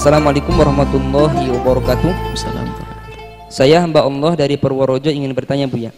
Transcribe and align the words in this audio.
Assalamualaikum 0.00 0.56
warahmatullahi 0.56 1.52
wabarakatuh. 1.60 2.32
Saya 3.52 3.84
hamba 3.84 4.00
Allah 4.00 4.32
dari 4.32 4.56
Purworejo 4.56 5.12
ingin 5.12 5.28
bertanya 5.36 5.68
Buya. 5.68 5.92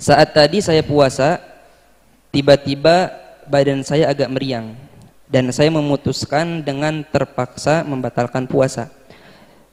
Saat 0.00 0.32
tadi 0.32 0.64
saya 0.64 0.80
puasa, 0.80 1.36
tiba-tiba 2.32 3.12
badan 3.52 3.84
saya 3.84 4.08
agak 4.08 4.32
meriang 4.32 4.72
dan 5.28 5.44
saya 5.52 5.68
memutuskan 5.68 6.64
dengan 6.64 7.04
terpaksa 7.04 7.84
membatalkan 7.84 8.48
puasa. 8.48 8.88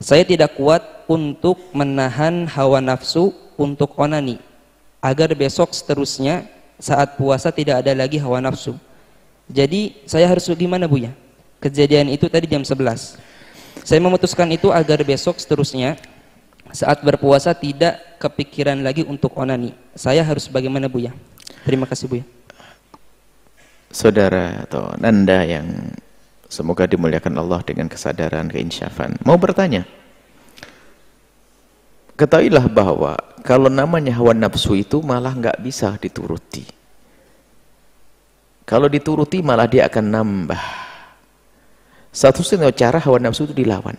Saya 0.04 0.28
tidak 0.28 0.60
kuat 0.60 0.84
untuk 1.08 1.56
menahan 1.72 2.44
hawa 2.44 2.84
nafsu 2.84 3.32
untuk 3.56 3.96
onani 3.96 4.36
agar 5.00 5.32
besok 5.32 5.72
seterusnya 5.72 6.44
saat 6.76 7.16
puasa 7.16 7.48
tidak 7.48 7.88
ada 7.88 7.96
lagi 7.96 8.20
hawa 8.20 8.44
nafsu. 8.44 8.76
Jadi 9.48 10.04
saya 10.04 10.28
harus 10.28 10.44
gimana 10.52 10.84
Bu 10.84 11.00
ya? 11.00 11.23
Kejadian 11.64 12.12
itu 12.12 12.28
tadi 12.28 12.44
jam 12.44 12.60
11. 12.60 13.16
Saya 13.80 13.96
memutuskan 14.04 14.44
itu 14.52 14.68
agar 14.68 15.00
besok 15.00 15.40
seterusnya 15.40 15.96
saat 16.76 17.00
berpuasa 17.00 17.56
tidak 17.56 18.20
kepikiran 18.20 18.84
lagi 18.84 19.00
untuk 19.00 19.32
onani. 19.32 19.72
Saya 19.96 20.20
harus 20.20 20.44
bagaimana 20.44 20.92
Bu 20.92 21.00
ya? 21.00 21.16
Terima 21.64 21.88
kasih 21.88 22.04
Bu 22.04 22.20
ya. 22.20 22.26
Saudara 23.88 24.68
atau 24.68 24.92
Nanda 25.00 25.40
yang 25.40 25.64
semoga 26.52 26.84
dimuliakan 26.84 27.32
Allah 27.40 27.64
dengan 27.64 27.88
kesadaran, 27.88 28.52
keinsyafan. 28.52 29.16
Mau 29.24 29.40
bertanya? 29.40 29.88
Ketahuilah 32.20 32.68
bahwa 32.68 33.16
kalau 33.40 33.72
namanya 33.72 34.12
hawa 34.20 34.36
nafsu 34.36 34.76
itu 34.76 35.00
malah 35.00 35.32
nggak 35.32 35.64
bisa 35.64 35.96
dituruti. 35.96 36.68
Kalau 38.68 38.84
dituruti 38.84 39.40
malah 39.40 39.64
dia 39.64 39.88
akan 39.88 40.04
nambah. 40.12 40.83
Satu-satunya 42.14 42.70
cara 42.70 43.02
hawa 43.02 43.18
nafsu 43.18 43.50
itu 43.50 43.54
dilawan. 43.58 43.98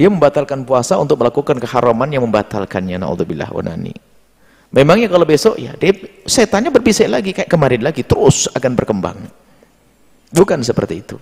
Dia 0.00 0.08
membatalkan 0.08 0.64
puasa 0.64 0.96
untuk 0.96 1.20
melakukan 1.20 1.60
keharaman 1.60 2.08
yang 2.08 2.24
membatalkannya. 2.24 2.96
Na'udzubillah 2.96 3.52
wa 3.52 3.60
nani. 3.60 3.92
Memangnya 4.72 5.12
kalau 5.12 5.28
besok 5.28 5.60
ya, 5.60 5.76
dia, 5.76 5.92
setannya 6.24 6.72
berbisik 6.72 7.04
lagi 7.04 7.36
kayak 7.36 7.52
kemarin 7.52 7.84
lagi, 7.84 8.00
terus 8.00 8.48
akan 8.56 8.72
berkembang. 8.72 9.20
Bukan 10.32 10.64
seperti 10.64 11.04
itu. 11.04 11.20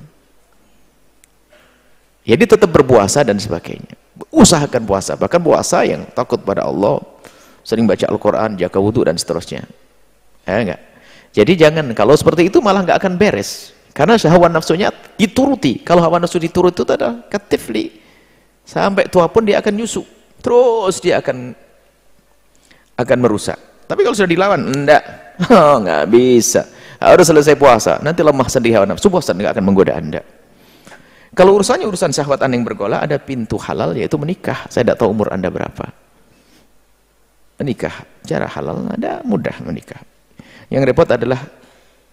Jadi 2.22 2.46
ya, 2.46 2.50
tetap 2.54 2.70
berpuasa 2.70 3.26
dan 3.26 3.42
sebagainya. 3.42 3.98
Usahakan 4.30 4.86
puasa, 4.86 5.18
bahkan 5.18 5.42
puasa 5.42 5.82
yang 5.82 6.06
takut 6.14 6.38
pada 6.46 6.62
Allah, 6.62 7.02
sering 7.66 7.90
baca 7.90 8.06
Al-Quran, 8.06 8.54
jaga 8.54 8.78
wudhu 8.78 9.02
dan 9.02 9.18
seterusnya. 9.18 9.66
Ya 10.46 10.62
enggak? 10.62 10.80
Jadi 11.34 11.52
jangan, 11.58 11.90
kalau 11.98 12.14
seperti 12.14 12.54
itu 12.54 12.62
malah 12.62 12.86
enggak 12.86 13.02
akan 13.02 13.18
beres. 13.18 13.74
Karena 14.00 14.16
hawa 14.16 14.48
nafsunya 14.48 14.88
dituruti. 15.20 15.84
Kalau 15.84 16.00
hawa 16.00 16.16
nafsu 16.16 16.40
dituruti 16.40 16.80
itu 16.80 16.88
adalah 16.88 17.28
katifli. 17.28 18.00
Sampai 18.64 19.12
tua 19.12 19.28
pun 19.28 19.44
dia 19.44 19.60
akan 19.60 19.76
nyusu. 19.76 20.00
Terus 20.40 21.04
dia 21.04 21.20
akan 21.20 21.52
akan 22.96 23.18
merusak. 23.20 23.60
Tapi 23.84 24.00
kalau 24.00 24.16
sudah 24.16 24.30
dilawan, 24.32 24.60
enggak. 24.64 25.04
Oh, 25.52 25.80
enggak 25.80 26.08
bisa. 26.08 26.64
Harus 26.96 27.28
selesai 27.28 27.56
puasa. 27.60 28.00
Nanti 28.00 28.24
lemah 28.24 28.48
sendiri 28.48 28.80
hawa 28.80 28.88
nafsu, 28.88 29.12
puasa 29.12 29.36
enggak 29.36 29.60
akan 29.60 29.64
menggoda 29.68 29.92
Anda. 29.92 30.24
Kalau 31.36 31.60
urusannya 31.60 31.84
urusan 31.84 32.08
syahwat 32.16 32.40
Anda 32.40 32.56
yang 32.56 32.64
bergolak, 32.64 33.04
ada 33.04 33.20
pintu 33.20 33.60
halal 33.60 33.92
yaitu 34.00 34.16
menikah. 34.16 34.64
Saya 34.72 34.88
tidak 34.88 34.96
tahu 35.04 35.12
umur 35.12 35.28
Anda 35.28 35.52
berapa. 35.52 35.92
Menikah, 37.60 37.92
cara 38.24 38.48
halal 38.48 38.96
ada 38.96 39.20
mudah 39.28 39.60
menikah. 39.60 40.00
Yang 40.72 40.88
repot 40.88 41.08
adalah 41.12 41.59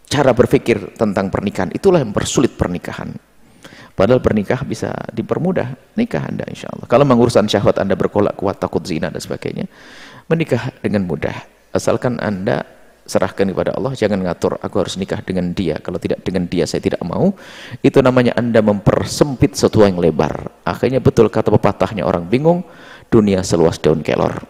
cara 0.08 0.32
berpikir 0.32 0.96
tentang 0.96 1.28
pernikahan. 1.28 1.70
Itulah 1.76 2.02
yang 2.02 2.16
mempersulit 2.16 2.56
pernikahan. 2.56 3.12
Padahal 3.98 4.22
pernikah 4.22 4.62
bisa 4.64 4.94
dipermudah. 5.12 5.74
Nikah 6.00 6.24
Anda 6.30 6.46
insya 6.48 6.72
Allah. 6.72 6.88
Kalau 6.88 7.04
mengurusan 7.04 7.50
syahwat 7.50 7.82
Anda 7.82 7.98
berkolak 7.98 8.40
kuat, 8.40 8.62
takut 8.62 8.86
zina 8.88 9.12
dan 9.12 9.20
sebagainya. 9.20 9.66
Menikah 10.30 10.70
dengan 10.80 11.06
mudah. 11.10 11.36
Asalkan 11.74 12.22
Anda 12.22 12.64
serahkan 13.08 13.48
kepada 13.48 13.72
Allah 13.74 13.96
jangan 13.96 14.20
ngatur 14.20 14.60
aku 14.60 14.84
harus 14.84 15.00
nikah 15.00 15.24
dengan 15.24 15.56
dia 15.56 15.80
kalau 15.80 15.96
tidak 15.96 16.22
dengan 16.28 16.44
dia 16.46 16.68
saya 16.68 16.84
tidak 16.84 17.00
mau 17.08 17.32
itu 17.80 18.04
namanya 18.04 18.36
anda 18.36 18.60
mempersempit 18.60 19.56
sesuatu 19.56 19.88
yang 19.88 19.96
lebar 19.96 20.52
akhirnya 20.68 21.00
betul 21.00 21.32
kata 21.32 21.48
pepatahnya 21.56 22.04
orang 22.04 22.28
bingung 22.28 22.68
dunia 23.08 23.48
seluas 23.48 23.80
daun 23.80 24.04
kelor 24.04 24.44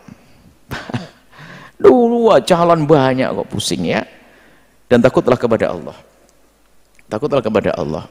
dulu 1.85 2.34
calon 2.50 2.89
banyak 2.89 3.29
kok 3.29 3.47
pusing 3.53 3.85
ya 3.85 4.01
dan 4.88 5.00
takutlah 5.03 5.36
kepada 5.36 5.72
Allah. 5.72 5.98
Takutlah 7.08 7.44
kepada 7.44 7.72
Allah. 7.75 8.08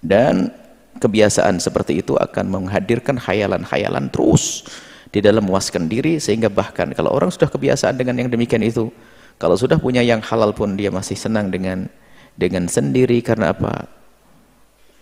Dan 0.00 0.52
kebiasaan 1.00 1.60
seperti 1.60 2.00
itu 2.00 2.16
akan 2.16 2.48
menghadirkan 2.48 3.16
khayalan-khayalan 3.20 4.08
terus 4.12 4.66
di 5.08 5.24
dalam 5.24 5.44
memuaskan 5.46 5.88
diri 5.88 6.20
sehingga 6.20 6.52
bahkan 6.52 6.92
kalau 6.92 7.12
orang 7.16 7.32
sudah 7.32 7.48
kebiasaan 7.48 7.96
dengan 7.96 8.20
yang 8.20 8.28
demikian 8.28 8.60
itu 8.60 8.92
kalau 9.40 9.54
sudah 9.54 9.78
punya 9.78 10.04
yang 10.04 10.20
halal 10.20 10.50
pun 10.52 10.74
dia 10.74 10.90
masih 10.90 11.14
senang 11.14 11.48
dengan 11.48 11.86
dengan 12.34 12.66
sendiri. 12.66 13.22
Karena 13.22 13.54
apa? 13.54 13.86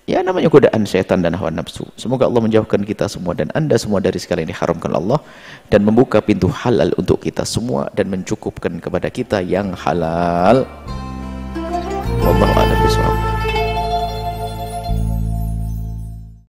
Ya 0.07 0.23
namanya 0.23 0.47
godaan 0.47 0.87
setan 0.87 1.27
dan 1.27 1.35
hawa 1.35 1.51
nafsu. 1.51 1.83
Semoga 1.99 2.31
Allah 2.31 2.39
menjauhkan 2.39 2.79
kita 2.87 3.11
semua 3.11 3.35
dan 3.35 3.51
Anda 3.59 3.75
semua 3.75 3.99
dari 3.99 4.23
segala 4.23 4.47
ini, 4.47 4.55
diharamkan 4.55 4.95
Allah 4.95 5.19
dan 5.67 5.83
membuka 5.83 6.23
pintu 6.23 6.47
halal 6.47 6.95
untuk 6.95 7.27
kita 7.27 7.43
semua 7.43 7.91
dan 7.91 8.07
mencukupkan 8.15 8.79
kepada 8.79 9.11
kita 9.11 9.43
yang 9.43 9.75
halal. 9.75 10.63
Wallahu 12.23 12.55
a'lam 12.55 12.79
bishawab. 12.87 13.26